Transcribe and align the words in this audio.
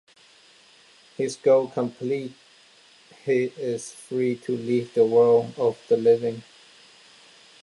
His 1.15 1.35
goal 1.35 1.67
complete, 1.67 2.33
he 3.23 3.53
is 3.55 3.91
free 3.91 4.35
to 4.37 4.57
leave 4.57 4.95
the 4.95 5.05
world 5.05 5.53
of 5.59 5.77
the 5.89 5.95
living. 5.97 6.41